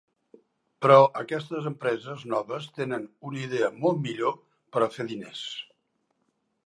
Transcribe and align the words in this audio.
Però 0.85 0.95
aquestes 1.19 1.67
empreses 1.71 2.23
noves 2.33 2.69
tenen 2.79 3.05
una 3.31 3.43
idea 3.43 3.71
molt 3.85 4.01
millor 4.09 4.35
per 4.75 4.83
a 4.87 4.93
fer 4.97 5.07
diners. 5.13 5.45